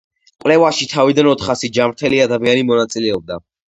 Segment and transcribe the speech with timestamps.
[0.43, 3.43] კვლევაში თავიდან ოთხასი ჯანმრთელი ადამიანი მონაწილეობდა.